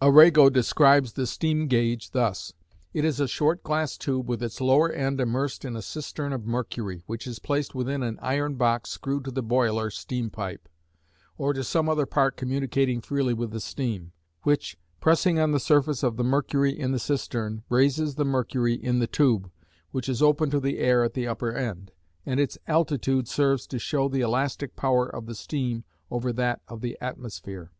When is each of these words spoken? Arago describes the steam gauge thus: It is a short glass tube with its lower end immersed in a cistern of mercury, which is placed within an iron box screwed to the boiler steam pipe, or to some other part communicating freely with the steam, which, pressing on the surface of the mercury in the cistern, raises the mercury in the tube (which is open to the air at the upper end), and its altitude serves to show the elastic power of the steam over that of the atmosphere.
Arago 0.00 0.48
describes 0.48 1.12
the 1.12 1.26
steam 1.26 1.66
gauge 1.66 2.12
thus: 2.12 2.54
It 2.94 3.04
is 3.04 3.20
a 3.20 3.28
short 3.28 3.62
glass 3.62 3.98
tube 3.98 4.26
with 4.26 4.42
its 4.42 4.58
lower 4.62 4.90
end 4.90 5.20
immersed 5.20 5.66
in 5.66 5.76
a 5.76 5.82
cistern 5.82 6.32
of 6.32 6.46
mercury, 6.46 7.02
which 7.04 7.26
is 7.26 7.38
placed 7.38 7.74
within 7.74 8.02
an 8.02 8.18
iron 8.22 8.54
box 8.54 8.88
screwed 8.88 9.26
to 9.26 9.30
the 9.30 9.42
boiler 9.42 9.90
steam 9.90 10.30
pipe, 10.30 10.66
or 11.36 11.52
to 11.52 11.62
some 11.62 11.90
other 11.90 12.06
part 12.06 12.38
communicating 12.38 13.02
freely 13.02 13.34
with 13.34 13.50
the 13.50 13.60
steam, 13.60 14.12
which, 14.44 14.78
pressing 15.02 15.38
on 15.38 15.52
the 15.52 15.60
surface 15.60 16.02
of 16.02 16.16
the 16.16 16.24
mercury 16.24 16.72
in 16.72 16.92
the 16.92 16.98
cistern, 16.98 17.62
raises 17.68 18.14
the 18.14 18.24
mercury 18.24 18.72
in 18.72 18.98
the 18.98 19.06
tube 19.06 19.50
(which 19.90 20.08
is 20.08 20.22
open 20.22 20.48
to 20.48 20.58
the 20.58 20.78
air 20.78 21.04
at 21.04 21.12
the 21.12 21.26
upper 21.28 21.52
end), 21.52 21.92
and 22.24 22.40
its 22.40 22.56
altitude 22.66 23.28
serves 23.28 23.66
to 23.66 23.78
show 23.78 24.08
the 24.08 24.22
elastic 24.22 24.74
power 24.74 25.04
of 25.06 25.26
the 25.26 25.34
steam 25.34 25.84
over 26.10 26.32
that 26.32 26.62
of 26.66 26.80
the 26.80 26.96
atmosphere. 26.98 27.72